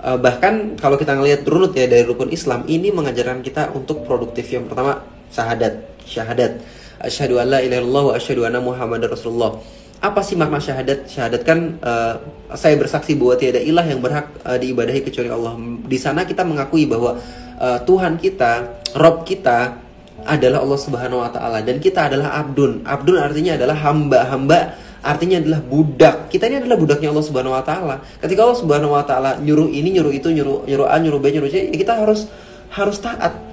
Uh, 0.02 0.18
bahkan 0.18 0.74
kalau 0.80 0.98
kita 0.98 1.14
ngelihat 1.14 1.46
runut 1.46 1.70
ya 1.78 1.86
dari 1.86 2.02
rukun 2.02 2.34
Islam 2.34 2.66
ini 2.66 2.90
mengajarkan 2.90 3.44
kita 3.44 3.70
untuk 3.70 4.02
produktif. 4.02 4.50
Yang 4.50 4.74
pertama 4.74 5.06
syahadat 5.30 5.91
syahadat 6.06 6.62
asyhadu 7.02 7.38
alla 7.38 7.58
ilaha 7.62 7.80
illallah 7.82 8.04
wa 8.10 8.14
asyhadu 8.18 8.42
anna 8.46 8.60
muhammadar 8.62 9.10
rasulullah 9.10 9.58
apa 10.02 10.18
sih 10.26 10.34
makna 10.34 10.58
syahadat? 10.58 11.06
Syahadat 11.06 11.46
kan 11.46 11.78
uh, 11.78 12.18
saya 12.58 12.74
bersaksi 12.74 13.14
bahwa 13.14 13.38
tiada 13.38 13.62
ilah 13.62 13.86
yang 13.86 14.02
berhak 14.02 14.34
uh, 14.42 14.58
diibadahi 14.58 15.06
kecuali 15.06 15.30
Allah. 15.30 15.54
Di 15.86 15.94
sana 15.94 16.26
kita 16.26 16.42
mengakui 16.42 16.90
bahwa 16.90 17.22
uh, 17.62 17.78
Tuhan 17.86 18.18
kita, 18.18 18.82
Rob 18.98 19.22
kita 19.22 19.78
adalah 20.26 20.58
Allah 20.58 20.80
Subhanahu 20.82 21.22
wa 21.22 21.30
taala 21.30 21.62
dan 21.62 21.78
kita 21.78 22.10
adalah 22.10 22.34
abdun. 22.34 22.82
Abdun 22.82 23.14
artinya 23.14 23.54
adalah 23.54 23.78
hamba. 23.78 24.20
Hamba 24.26 24.60
artinya 25.06 25.38
adalah 25.38 25.62
budak. 25.62 26.16
Kita 26.34 26.50
ini 26.50 26.66
adalah 26.66 26.78
budaknya 26.82 27.14
Allah 27.14 27.26
Subhanahu 27.26 27.54
wa 27.54 27.62
taala. 27.62 28.02
Ketika 28.18 28.42
Allah 28.42 28.58
Subhanahu 28.58 28.92
wa 28.98 29.06
taala 29.06 29.38
nyuruh 29.38 29.70
ini, 29.70 29.94
nyuruh 29.94 30.10
itu, 30.10 30.34
nyuruh 30.34 30.66
nyuruh 30.66 30.86
A, 30.90 30.98
nyuruh 30.98 31.22
B, 31.22 31.30
nyuruh 31.30 31.46
C, 31.46 31.70
ya 31.70 31.78
kita 31.78 31.94
harus 32.02 32.26
harus 32.74 32.98
taat. 32.98 33.51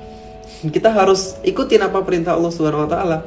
Kita 0.67 0.91
harus 0.91 1.39
ikutin 1.47 1.87
apa 1.87 2.03
perintah 2.03 2.35
Allah 2.35 2.51
Subhanahu 2.51 2.83
Wa 2.83 2.89
Taala. 2.91 3.17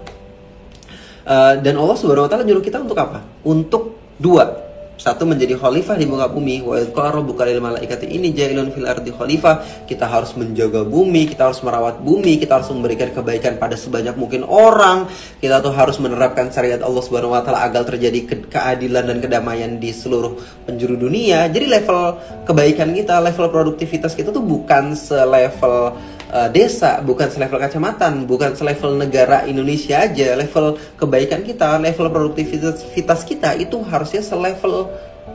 Uh, 1.23 1.55
dan 1.65 1.81
Allah 1.81 1.97
Subhanahu 1.97 2.29
Wa 2.29 2.31
Taala 2.37 2.45
nyuruh 2.45 2.61
kita 2.61 2.85
untuk 2.85 3.01
apa? 3.01 3.25
Untuk 3.41 3.97
dua. 4.21 4.63
Satu 5.03 5.27
menjadi 5.27 5.59
khalifah 5.59 5.99
di 5.99 6.07
muka 6.07 6.31
bumi. 6.31 6.63
Wa 6.63 7.11
rabbuka 7.11 7.43
lil 7.43 7.59
malaikati 7.59 8.07
ini 8.07 8.31
jailun 8.31 8.71
fil 8.71 8.87
ardi 8.87 9.11
khalifah. 9.11 9.83
Kita 9.89 10.07
harus 10.07 10.37
menjaga 10.39 10.87
bumi 10.87 11.27
kita 11.27 11.51
harus 11.51 11.59
merawat 11.67 11.99
bumi 11.99 12.39
kita 12.39 12.63
harus 12.63 12.71
memberikan 12.71 13.11
kebaikan 13.11 13.59
pada 13.59 13.75
sebanyak 13.75 14.15
mungkin 14.15 14.47
orang. 14.47 15.11
Kita 15.43 15.59
tuh 15.59 15.75
harus 15.75 15.99
menerapkan 15.99 16.55
syariat 16.55 16.79
Allah 16.87 17.03
Subhanahu 17.03 17.35
wa 17.35 17.43
taala 17.43 17.67
agar 17.67 17.83
terjadi 17.83 18.31
ke 18.31 18.35
keadilan 18.47 19.11
dan 19.11 19.19
kedamaian 19.19 19.75
di 19.81 19.91
seluruh 19.91 20.39
penjuru 20.71 20.95
dunia. 20.95 21.51
Jadi 21.51 21.67
level 21.67 22.01
kebaikan 22.47 22.95
kita 22.95 23.19
level 23.19 23.51
produktivitas 23.51 24.15
kita 24.15 24.31
tuh 24.31 24.45
bukan 24.45 24.95
selevel 24.95 25.99
uh, 26.33 26.49
desa, 26.49 26.99
bukan 27.05 27.29
selevel 27.29 27.61
kecamatan, 27.61 28.25
bukan 28.25 28.57
selevel 28.57 28.97
negara 28.97 29.45
Indonesia 29.45 30.03
aja. 30.03 30.35
Level 30.35 30.81
kebaikan 30.97 31.45
kita, 31.45 31.77
level 31.79 32.09
produktivitas 32.09 33.21
kita 33.29 33.55
itu 33.61 33.79
harusnya 33.85 34.25
selevel 34.25 34.89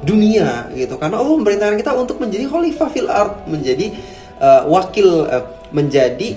dunia 0.04 0.68
gitu. 0.74 0.98
Karena 0.98 1.22
Allah 1.22 1.38
memerintahkan 1.38 1.78
kita 1.80 1.94
untuk 1.96 2.18
menjadi 2.20 2.50
khalifah 2.50 2.90
fil 2.92 3.08
art, 3.08 3.46
menjadi 3.46 3.94
uh, 4.42 4.66
wakil, 4.68 5.30
uh, 5.30 5.46
menjadi 5.72 6.36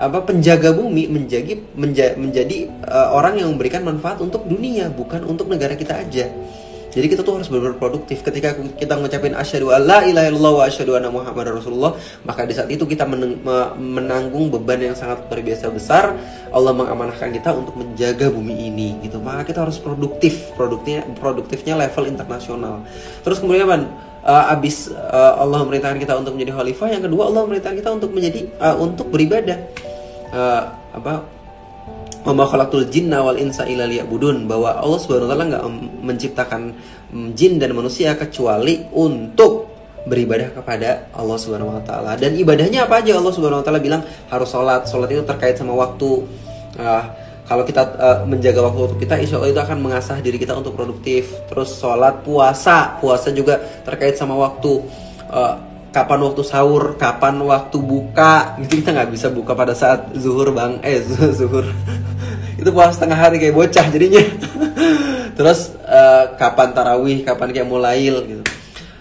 apa 0.00 0.24
penjaga 0.24 0.72
bumi, 0.72 1.12
menjadi 1.12 1.60
menja, 1.76 2.16
menjadi 2.16 2.72
uh, 2.88 3.12
orang 3.12 3.36
yang 3.36 3.52
memberikan 3.52 3.84
manfaat 3.84 4.16
untuk 4.24 4.48
dunia, 4.48 4.88
bukan 4.88 5.20
untuk 5.28 5.52
negara 5.52 5.76
kita 5.76 6.00
aja. 6.00 6.24
Jadi 6.90 7.06
kita 7.06 7.22
tuh 7.22 7.38
harus 7.38 7.46
benar-benar 7.46 7.78
produktif 7.78 8.26
ketika 8.26 8.58
kita 8.74 8.98
ngucapin 8.98 9.30
asyhadu 9.38 9.70
alla 9.70 10.02
ilaha 10.02 10.26
illallah 10.26 10.54
wa 10.58 10.64
asyhadu 10.66 10.98
anna 10.98 11.06
muhammadar 11.06 11.54
rasulullah, 11.54 11.94
maka 12.26 12.42
di 12.42 12.54
saat 12.58 12.66
itu 12.66 12.82
kita 12.82 13.06
menanggung 13.78 14.50
beban 14.50 14.82
yang 14.82 14.96
sangat 14.98 15.30
luar 15.30 15.38
biasa 15.38 15.70
besar. 15.70 16.04
Allah 16.50 16.74
mengamanahkan 16.74 17.30
kita 17.30 17.54
untuk 17.54 17.78
menjaga 17.78 18.26
bumi 18.34 18.74
ini 18.74 18.98
gitu. 19.06 19.22
Maka 19.22 19.46
kita 19.46 19.62
harus 19.62 19.78
produktif, 19.78 20.50
produktifnya 20.58 21.06
produktifnya 21.14 21.78
level 21.78 22.10
internasional. 22.10 22.82
Terus 23.22 23.38
kemudian 23.38 23.70
apa? 23.70 23.78
Uh, 24.20 24.52
abis 24.52 24.92
uh, 24.92 25.40
Allah 25.40 25.64
memerintahkan 25.64 25.96
kita 25.96 26.12
untuk 26.12 26.36
menjadi 26.36 26.52
khalifah, 26.52 26.92
yang 26.92 27.00
kedua 27.00 27.32
Allah 27.32 27.40
memerintahkan 27.48 27.78
kita 27.80 27.90
untuk 27.96 28.10
menjadi 28.12 28.40
uh, 28.60 28.76
untuk 28.76 29.08
beribadah. 29.08 29.56
Uh, 30.28 30.62
apa 30.90 31.39
Wama 32.20 32.44
khalaqtul 32.44 32.92
jinna 32.92 33.24
wal 33.24 33.40
insa 33.40 33.64
illa 33.64 33.88
liya'budun 33.88 34.44
bahwa 34.44 34.76
Allah 34.76 34.98
Subhanahu 35.00 35.24
wa 35.24 35.32
taala 35.32 35.44
enggak 35.48 35.64
menciptakan 36.04 36.62
jin 37.32 37.56
dan 37.56 37.72
manusia 37.72 38.12
kecuali 38.12 38.84
untuk 38.92 39.72
beribadah 40.04 40.52
kepada 40.52 41.08
Allah 41.16 41.36
Subhanahu 41.40 41.76
wa 41.76 41.82
taala. 41.84 42.20
Dan 42.20 42.36
ibadahnya 42.36 42.84
apa 42.84 43.00
aja 43.00 43.16
Allah 43.16 43.32
Subhanahu 43.32 43.60
wa 43.60 43.64
taala 43.64 43.80
bilang 43.80 44.04
harus 44.28 44.48
sholat. 44.52 44.84
Sholat 44.84 45.08
itu 45.12 45.24
terkait 45.24 45.56
sama 45.56 45.72
waktu. 45.76 46.24
Uh, 46.76 47.04
kalau 47.48 47.64
kita 47.66 47.82
uh, 47.98 48.18
menjaga 48.28 48.62
waktu 48.62 49.00
kita, 49.00 49.18
insya 49.18 49.40
Allah 49.40 49.50
itu 49.50 49.62
akan 49.64 49.78
mengasah 49.80 50.20
diri 50.22 50.38
kita 50.38 50.54
untuk 50.54 50.76
produktif. 50.76 51.34
Terus 51.50 51.72
sholat, 51.76 52.22
puasa, 52.22 53.00
puasa 53.02 53.32
juga 53.32 53.58
terkait 53.82 54.14
sama 54.20 54.36
waktu. 54.36 54.84
Uh, 55.26 55.69
kapan 55.90 56.18
waktu 56.22 56.42
sahur, 56.46 56.94
kapan 56.94 57.42
waktu 57.42 57.76
buka, 57.82 58.56
gitu 58.62 58.78
kita 58.78 58.94
nggak 58.94 59.10
bisa 59.10 59.26
buka 59.30 59.58
pada 59.58 59.74
saat 59.74 60.14
zuhur 60.14 60.54
bang, 60.54 60.78
eh 60.86 61.02
zuhur, 61.38 61.66
itu 62.58 62.70
puasa 62.70 62.94
setengah 62.94 63.18
hari 63.18 63.36
kayak 63.42 63.54
bocah 63.54 63.86
jadinya. 63.90 64.22
Terus 65.38 65.72
uh, 65.88 66.36
kapan 66.36 66.76
tarawih, 66.76 67.24
kapan 67.24 67.48
kayak 67.56 67.68
mulail 67.68 68.22
gitu. 68.28 68.44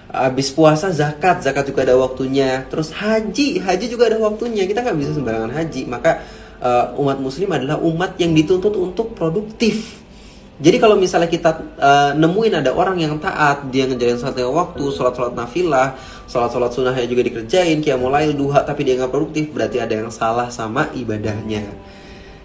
Habis 0.10 0.50
puasa 0.50 0.90
zakat, 0.90 1.46
zakat 1.46 1.70
juga 1.70 1.86
ada 1.86 2.00
waktunya. 2.00 2.66
Terus 2.72 2.90
haji, 2.96 3.62
haji 3.62 3.86
juga 3.92 4.10
ada 4.10 4.18
waktunya. 4.18 4.66
Kita 4.66 4.82
nggak 4.82 4.98
bisa 4.98 5.12
sembarangan 5.14 5.52
haji. 5.54 5.86
Maka 5.86 6.24
uh, 6.64 6.98
umat 6.98 7.20
muslim 7.20 7.52
adalah 7.52 7.78
umat 7.84 8.16
yang 8.18 8.34
dituntut 8.34 8.74
untuk 8.74 9.14
produktif 9.14 9.99
jadi 10.60 10.76
kalau 10.76 11.00
misalnya 11.00 11.32
kita 11.32 11.56
uh, 11.80 12.12
nemuin 12.20 12.60
ada 12.60 12.76
orang 12.76 13.00
yang 13.00 13.16
taat, 13.16 13.72
dia 13.72 13.88
ngejalan 13.88 14.20
sholat 14.20 14.44
waktu, 14.44 14.84
sholat 14.92 15.14
sholat 15.16 15.32
nafilah, 15.32 15.96
sholat 16.28 16.52
sholat 16.52 16.72
sunnahnya 16.76 17.08
juga 17.08 17.24
dikerjain, 17.24 17.80
kayak 17.80 17.96
mulai 17.96 18.36
duha 18.36 18.68
tapi 18.68 18.84
dia 18.84 19.00
nggak 19.00 19.08
produktif, 19.08 19.56
berarti 19.56 19.80
ada 19.80 19.96
yang 19.96 20.12
salah 20.12 20.52
sama 20.52 20.92
ibadahnya. 20.92 21.64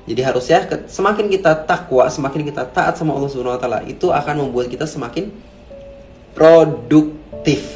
Jadi 0.07 0.21
harusnya 0.23 0.63
semakin 0.87 1.27
kita 1.27 1.67
takwa, 1.67 2.07
semakin 2.07 2.47
kita 2.47 2.63
taat 2.71 2.95
sama 2.95 3.19
Allah 3.19 3.27
Subhanahu 3.35 3.59
Wa 3.59 3.61
Taala, 3.67 3.81
itu 3.83 4.07
akan 4.15 4.47
membuat 4.47 4.71
kita 4.71 4.87
semakin 4.87 5.35
produktif, 6.39 7.67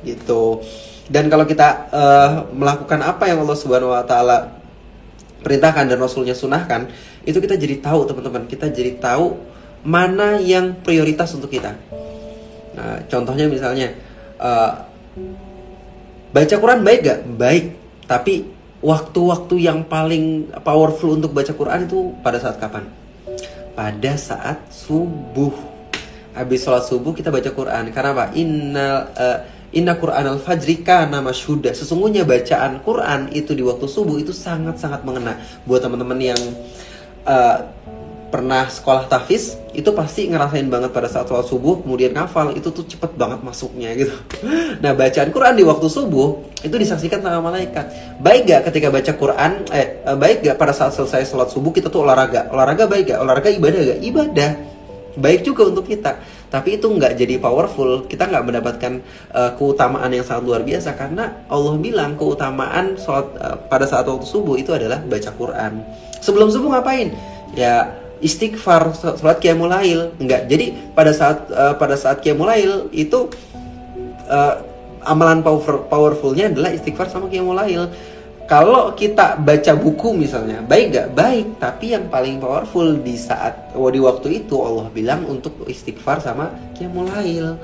gitu. 0.00 0.64
Dan 1.04 1.28
kalau 1.28 1.44
kita 1.44 1.68
uh, 1.92 2.30
melakukan 2.48 3.04
apa 3.04 3.28
yang 3.28 3.44
Allah 3.44 3.58
Subhanahu 3.60 3.92
Wa 3.92 4.08
Taala 4.08 4.56
perintahkan 5.44 5.84
dan 5.84 6.00
Rasulnya 6.00 6.32
sunahkan, 6.32 6.88
itu 7.28 7.36
kita 7.44 7.60
jadi 7.60 7.76
tahu 7.84 8.08
teman-teman, 8.08 8.48
kita 8.48 8.72
jadi 8.72 8.96
tahu 8.96 9.55
mana 9.86 10.42
yang 10.42 10.74
prioritas 10.82 11.30
untuk 11.38 11.54
kita. 11.54 11.78
Nah, 12.74 13.06
contohnya 13.06 13.46
misalnya 13.46 13.94
uh, 14.42 14.82
baca 16.34 16.54
Quran 16.58 16.82
baik 16.82 17.00
gak? 17.06 17.20
Baik, 17.38 17.64
tapi 18.10 18.50
waktu-waktu 18.82 19.54
yang 19.62 19.86
paling 19.86 20.50
powerful 20.66 21.14
untuk 21.14 21.30
baca 21.30 21.54
Quran 21.54 21.86
itu 21.86 22.12
pada 22.20 22.42
saat 22.42 22.58
kapan? 22.58 22.90
Pada 23.78 24.12
saat 24.18 24.58
subuh. 24.74 25.54
Habis 26.36 26.68
sholat 26.68 26.84
subuh 26.84 27.16
kita 27.16 27.32
baca 27.32 27.48
Quran. 27.48 27.88
Karena 27.94 28.10
apa? 28.12 28.26
Inna 28.36 28.88
uh, 29.14 29.38
Inna 29.72 29.96
Quran 29.96 30.36
al-Fajri 30.36 30.84
kana 30.84 31.24
masyhuda. 31.24 31.72
Sesungguhnya 31.72 32.28
bacaan 32.28 32.80
Quran 32.84 33.32
itu 33.32 33.56
di 33.56 33.64
waktu 33.64 33.86
subuh 33.88 34.20
itu 34.20 34.34
sangat-sangat 34.34 35.04
mengena 35.04 35.40
buat 35.64 35.80
teman-teman 35.80 36.16
yang 36.20 36.40
uh, 37.24 37.66
pernah 38.36 38.68
sekolah 38.68 39.08
tahfiz 39.08 39.56
itu 39.72 39.88
pasti 39.96 40.28
ngerasain 40.28 40.68
banget 40.68 40.92
pada 40.92 41.08
saat 41.08 41.24
sholat 41.24 41.48
subuh 41.48 41.80
kemudian 41.80 42.12
ngafal 42.12 42.52
itu 42.52 42.68
tuh 42.68 42.84
cepet 42.84 43.16
banget 43.16 43.40
masuknya 43.40 43.96
gitu. 43.96 44.12
Nah 44.84 44.92
bacaan 44.92 45.32
Quran 45.32 45.56
di 45.56 45.64
waktu 45.64 45.88
subuh 45.88 46.44
itu 46.60 46.76
disaksikan 46.76 47.24
sama 47.24 47.48
malaikat. 47.48 47.88
Baik 48.20 48.44
gak 48.44 48.60
ketika 48.68 48.92
baca 48.92 49.12
Quran 49.16 49.52
eh, 49.72 50.04
eh 50.04 50.16
baik 50.20 50.44
gak 50.44 50.60
pada 50.60 50.76
saat 50.76 50.92
selesai 50.92 51.32
sholat 51.32 51.48
subuh 51.48 51.72
kita 51.72 51.88
tuh 51.88 52.04
olahraga? 52.04 52.52
Olahraga 52.52 52.84
baik 52.84 53.16
gak 53.16 53.20
olahraga 53.24 53.48
ibadah 53.48 53.80
gak 53.96 54.00
ibadah. 54.04 54.50
Baik 55.16 55.40
juga 55.48 55.72
untuk 55.72 55.88
kita. 55.88 56.20
Tapi 56.52 56.76
itu 56.76 56.92
nggak 56.92 57.16
jadi 57.16 57.40
powerful. 57.40 58.04
Kita 58.04 58.28
nggak 58.28 58.44
mendapatkan 58.44 58.92
uh, 59.32 59.56
keutamaan 59.56 60.12
yang 60.12 60.28
sangat 60.28 60.44
luar 60.44 60.60
biasa 60.60 60.92
karena 60.92 61.48
Allah 61.48 61.72
bilang 61.80 62.20
keutamaan 62.20 63.00
sholat 63.00 63.32
uh, 63.40 63.56
pada 63.64 63.88
saat 63.88 64.04
waktu 64.04 64.28
subuh 64.28 64.60
itu 64.60 64.76
adalah 64.76 65.00
baca 65.00 65.32
Quran. 65.32 65.80
Sebelum 66.20 66.52
subuh 66.52 66.76
ngapain? 66.76 67.16
Ya 67.56 68.05
istighfar 68.20 68.96
sholat 68.96 69.38
qiyamul 69.40 69.68
lail 69.68 70.12
enggak. 70.16 70.48
Jadi 70.48 70.72
pada 70.96 71.12
saat 71.12 71.48
uh, 71.52 71.74
pada 71.76 71.94
saat 71.98 72.24
qiyamul 72.24 72.48
lail 72.48 72.88
itu 72.92 73.28
uh, 74.28 74.54
amalan 75.04 75.44
power 75.44 75.86
powerfulnya 75.86 76.50
adalah 76.50 76.72
istighfar 76.72 77.12
sama 77.12 77.28
qiyamul 77.28 77.56
lail 77.56 77.92
kalau 78.46 78.94
kita 78.94 79.42
baca 79.42 79.74
buku 79.74 80.14
misalnya 80.14 80.62
baik 80.62 80.94
gak 80.94 81.08
baik. 81.18 81.46
Tapi 81.58 81.98
yang 81.98 82.06
paling 82.06 82.38
powerful 82.38 82.94
di 83.02 83.18
saat 83.18 83.74
di 83.74 84.00
waktu 84.00 84.46
itu 84.46 84.56
Allah 84.62 84.86
bilang 84.94 85.26
untuk 85.26 85.66
istighfar 85.66 86.22
sama 86.22 86.54
qiyamul 86.78 87.10
lail 87.10 87.58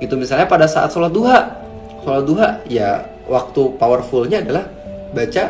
gitu. 0.00 0.14
Misalnya 0.18 0.48
pada 0.48 0.66
saat 0.66 0.90
sholat 0.90 1.12
duha 1.12 1.62
sholat 2.02 2.24
duha 2.26 2.48
ya 2.66 3.06
waktu 3.30 3.78
powerfulnya 3.78 4.42
adalah 4.42 4.66
baca 5.14 5.44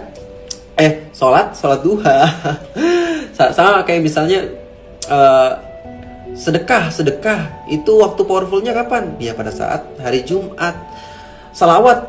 eh 0.77 0.93
sholat 1.17 1.57
sholat 1.57 1.81
duha 1.81 2.17
sama 3.33 3.83
kayak 3.85 4.05
misalnya 4.05 4.45
uh, 5.09 5.53
sedekah 6.33 6.89
sedekah 6.89 7.69
itu 7.69 7.93
waktu 8.01 8.23
powerfulnya 8.25 8.73
kapan? 8.73 9.17
Ya 9.21 9.37
pada 9.37 9.53
saat 9.53 9.85
hari 10.01 10.25
Jumat. 10.25 10.77
Salawat 11.53 12.09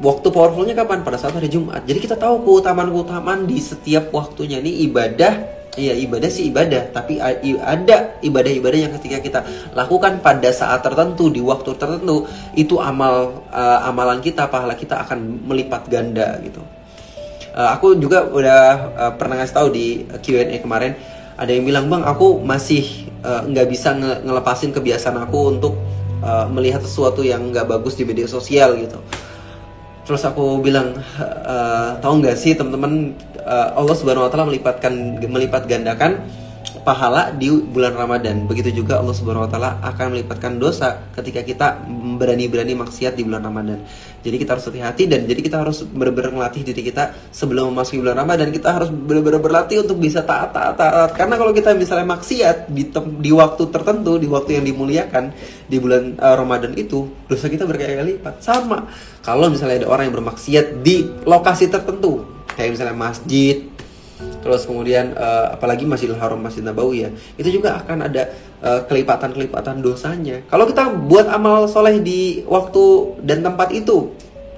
waktu 0.00 0.28
powerfulnya 0.28 0.76
kapan? 0.76 1.04
Pada 1.04 1.16
saat 1.16 1.32
hari 1.36 1.48
Jumat. 1.48 1.84
Jadi 1.84 1.98
kita 2.00 2.16
tahu 2.20 2.44
keutamaan 2.44 2.92
keutamaan 2.92 3.48
di 3.48 3.60
setiap 3.60 4.12
waktunya. 4.12 4.60
Ini 4.60 4.88
ibadah 4.88 5.62
Iya 5.72 5.96
ibadah 6.04 6.28
sih 6.28 6.52
ibadah, 6.52 6.92
tapi 6.92 7.16
ada 7.16 8.20
ibadah-ibadah 8.20 8.76
yang 8.76 8.92
ketika 9.00 9.24
kita 9.24 9.40
lakukan 9.72 10.20
pada 10.20 10.52
saat 10.52 10.84
tertentu 10.84 11.32
di 11.32 11.40
waktu 11.40 11.72
tertentu 11.80 12.28
itu 12.52 12.76
amal 12.76 13.40
uh, 13.48 13.80
amalan 13.88 14.20
kita 14.20 14.52
pahala 14.52 14.76
kita 14.76 15.00
akan 15.00 15.48
melipat 15.48 15.88
ganda 15.88 16.36
gitu. 16.44 16.60
Uh, 17.52 17.68
aku 17.76 18.00
juga 18.00 18.24
udah 18.24 18.60
uh, 18.96 19.12
pernah 19.20 19.36
ngasih 19.36 19.56
tahu 19.56 19.68
di 19.76 20.08
Q&A 20.24 20.56
kemarin 20.64 20.96
ada 21.36 21.52
yang 21.52 21.68
bilang 21.68 21.88
bang 21.92 22.04
aku 22.04 22.38
masih 22.44 23.08
eh, 23.24 23.40
nggak 23.48 23.66
uh, 23.66 23.70
bisa 23.72 23.96
nge 23.96 24.20
ngelepasin 24.22 24.70
kebiasaan 24.70 25.16
aku 25.26 25.38
untuk 25.56 25.74
uh, 26.22 26.46
melihat 26.46 26.84
sesuatu 26.84 27.24
yang 27.24 27.50
nggak 27.50 27.66
bagus 27.66 27.98
di 27.98 28.04
media 28.04 28.28
sosial 28.28 28.76
gitu. 28.78 29.00
Terus 30.06 30.22
aku 30.28 30.60
bilang 30.60 30.98
tahu 32.02 32.14
nggak 32.20 32.36
sih 32.36 32.58
teman-teman 32.58 33.16
Allah 33.48 33.94
Subhanahu 33.96 34.28
Wa 34.28 34.30
Taala 34.30 34.50
melipatkan 34.50 34.92
melipat 35.24 35.66
gandakan 35.66 36.26
pahala 36.82 37.32
di 37.32 37.48
bulan 37.48 37.94
Ramadan. 37.96 38.44
Begitu 38.50 38.82
juga 38.82 38.98
Allah 38.98 39.14
Subhanahu 39.16 39.46
wa 39.46 39.50
taala 39.50 39.70
akan 39.80 40.18
melipatkan 40.18 40.58
dosa 40.58 41.08
ketika 41.16 41.40
kita 41.42 41.66
berani-berani 42.18 42.76
maksiat 42.76 43.16
di 43.16 43.22
bulan 43.24 43.42
Ramadan. 43.46 43.82
Jadi 44.22 44.36
kita 44.38 44.54
harus 44.54 44.66
hati-hati 44.70 45.10
dan 45.10 45.26
jadi 45.26 45.40
kita 45.42 45.56
harus 45.62 45.82
benar-benar 45.82 46.30
melatih 46.30 46.62
diri 46.62 46.82
kita 46.86 47.10
sebelum 47.34 47.74
memasuki 47.74 47.98
bulan 47.98 48.22
Ramadan 48.22 48.54
kita 48.54 48.68
harus 48.70 48.90
benar-benar 48.94 49.42
berlatih 49.42 49.82
untuk 49.82 49.98
bisa 49.98 50.22
taat 50.22 50.54
taat 50.54 50.78
taat. 50.78 51.10
Karena 51.18 51.34
kalau 51.34 51.50
kita 51.50 51.74
misalnya 51.74 52.06
maksiat 52.06 52.70
di 52.70 52.86
di 53.18 53.30
waktu 53.34 53.62
tertentu, 53.72 54.22
di 54.22 54.28
waktu 54.30 54.62
yang 54.62 54.64
dimuliakan 54.68 55.34
di 55.66 55.76
bulan 55.82 56.14
uh, 56.20 56.34
Ramadan 56.38 56.76
itu, 56.78 57.10
dosa 57.26 57.50
kita 57.50 57.66
berkali-kali 57.66 58.20
lipat. 58.20 58.38
Sama 58.44 58.86
kalau 59.26 59.50
misalnya 59.50 59.86
ada 59.86 59.88
orang 59.90 60.12
yang 60.12 60.16
bermaksiat 60.22 60.84
di 60.86 61.02
lokasi 61.26 61.66
tertentu, 61.66 62.22
kayak 62.54 62.78
misalnya 62.78 62.94
masjid, 62.94 63.71
terus 64.42 64.66
kemudian 64.66 65.14
uh, 65.14 65.54
apalagi 65.54 65.86
Masjidil 65.86 66.18
Haram 66.18 66.42
Masjid 66.42 66.60
Nabawi 66.60 67.08
ya 67.08 67.10
itu 67.38 67.48
juga 67.62 67.78
akan 67.78 68.10
ada 68.10 68.28
uh, 68.60 68.82
kelipatan-kelipatan 68.84 69.78
dosanya. 69.80 70.42
Kalau 70.50 70.66
kita 70.66 70.90
buat 70.90 71.30
amal 71.30 71.70
soleh 71.70 72.02
di 72.02 72.42
waktu 72.44 73.16
dan 73.22 73.46
tempat 73.46 73.70
itu 73.70 74.12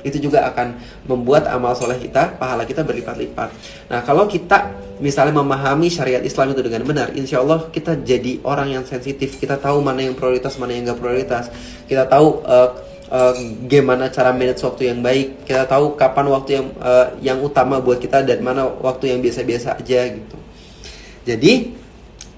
itu 0.05 0.29
juga 0.29 0.45
akan 0.53 0.76
membuat 1.09 1.49
amal 1.49 1.73
soleh 1.73 1.97
kita 1.97 2.37
pahala 2.37 2.69
kita 2.69 2.85
berlipat-lipat. 2.85 3.49
Nah 3.88 4.05
kalau 4.05 4.29
kita 4.29 4.73
misalnya 5.00 5.41
memahami 5.41 5.88
syariat 5.88 6.21
Islam 6.21 6.53
itu 6.53 6.61
dengan 6.61 6.85
benar 6.85 7.09
insya 7.17 7.41
Allah 7.41 7.73
kita 7.73 7.97
jadi 8.05 8.45
orang 8.45 8.76
yang 8.76 8.85
sensitif. 8.85 9.41
Kita 9.41 9.57
tahu 9.57 9.81
mana 9.81 10.05
yang 10.05 10.14
prioritas 10.14 10.61
mana 10.61 10.76
yang 10.76 10.85
enggak 10.88 11.00
prioritas. 11.00 11.49
Kita 11.88 12.05
tahu 12.05 12.45
uh, 12.45 12.94
gimana 13.71 14.11
cara 14.11 14.35
manage 14.35 14.64
waktu 14.66 14.90
yang 14.90 14.99
baik? 14.99 15.47
Kita 15.47 15.71
tahu 15.71 15.94
kapan 15.94 16.26
waktu 16.35 16.50
yang 16.59 16.66
uh, 16.83 17.06
yang 17.23 17.38
utama 17.40 17.78
buat 17.78 18.02
kita 18.02 18.26
dan 18.26 18.42
mana 18.42 18.66
waktu 18.66 19.14
yang 19.14 19.23
biasa-biasa 19.23 19.78
aja 19.78 20.11
gitu. 20.11 20.37
Jadi 21.23 21.78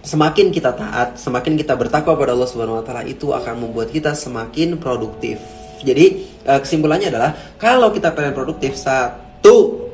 semakin 0.04 0.52
kita 0.52 0.76
taat 0.76 1.16
semakin 1.16 1.56
kita 1.56 1.74
bertakwa 1.74 2.14
pada 2.14 2.36
Allah 2.36 2.46
Subhanahu 2.46 2.78
Wa 2.82 2.84
Taala 2.84 3.02
itu 3.08 3.32
akan 3.32 3.54
membuat 3.56 3.88
kita 3.88 4.12
semakin 4.12 4.76
produktif. 4.76 5.40
Jadi 5.80 6.28
uh, 6.44 6.60
kesimpulannya 6.60 7.08
adalah 7.08 7.32
kalau 7.56 7.88
kita 7.90 8.12
pengen 8.12 8.36
produktif 8.36 8.76
satu 8.76 9.88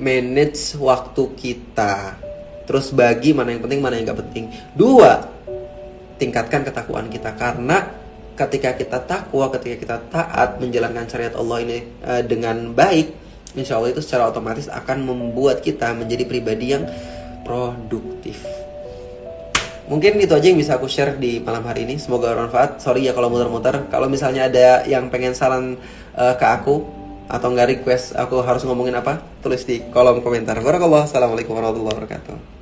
manage 0.00 0.74
waktu 0.80 1.22
kita. 1.36 2.16
Terus 2.64 2.94
bagi 2.96 3.36
mana 3.36 3.52
yang 3.52 3.60
penting 3.60 3.80
mana 3.84 4.00
yang 4.00 4.08
gak 4.08 4.24
penting. 4.24 4.48
Dua 4.72 5.20
tingkatkan 6.16 6.64
ketakwaan 6.64 7.12
kita. 7.12 7.34
Karena 7.36 8.01
ketika 8.36 8.76
kita 8.76 8.98
takwa, 9.04 9.52
ketika 9.52 9.76
kita 9.76 9.96
taat 10.08 10.58
menjalankan 10.58 11.04
syariat 11.08 11.34
Allah 11.36 11.58
ini 11.62 11.78
uh, 12.04 12.22
dengan 12.24 12.72
baik, 12.72 13.12
insya 13.56 13.76
Allah 13.76 13.92
itu 13.92 14.00
secara 14.00 14.28
otomatis 14.28 14.68
akan 14.68 15.04
membuat 15.04 15.60
kita 15.60 15.92
menjadi 15.92 16.24
pribadi 16.24 16.72
yang 16.72 16.84
produktif. 17.44 18.40
Mungkin 19.90 20.16
itu 20.22 20.32
aja 20.32 20.46
yang 20.46 20.56
bisa 20.56 20.78
aku 20.78 20.88
share 20.88 21.18
di 21.18 21.42
malam 21.42 21.66
hari 21.68 21.84
ini. 21.84 22.00
Semoga 22.00 22.32
bermanfaat. 22.32 22.80
Sorry 22.80 23.04
ya 23.04 23.12
kalau 23.12 23.28
muter-muter. 23.28 23.90
Kalau 23.90 24.08
misalnya 24.08 24.48
ada 24.48 24.86
yang 24.88 25.12
pengen 25.12 25.36
saran 25.36 25.76
uh, 26.16 26.34
ke 26.38 26.46
aku 26.48 26.86
atau 27.28 27.48
nggak 27.52 27.80
request 27.80 28.16
aku 28.16 28.40
harus 28.40 28.62
ngomongin 28.64 28.96
apa, 28.96 29.20
tulis 29.44 29.66
di 29.68 29.84
kolom 29.92 30.24
komentar. 30.24 30.56
Barakallah. 30.62 31.04
Assalamualaikum 31.04 31.52
warahmatullahi 31.52 31.98
wabarakatuh. 31.98 32.61